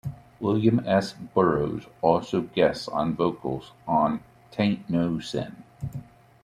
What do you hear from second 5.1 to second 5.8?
Sin".